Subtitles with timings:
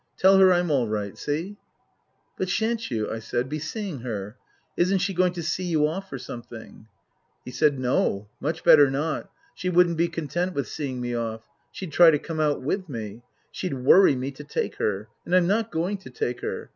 [0.17, 1.15] Tell her I'm all right.
[1.15, 1.57] See?""
[2.35, 4.35] But shan't you," I said," be seeing her?
[4.75, 6.87] Isn't she going to see you off or something?"
[7.45, 8.27] He said," No.
[8.39, 9.29] Much better not.
[9.53, 11.41] She wouldn't be content with seeing me off.
[11.71, 13.21] She'd try to come out with me.
[13.51, 15.07] She'd worry me to take her.
[15.23, 16.69] And I'm not going to take her.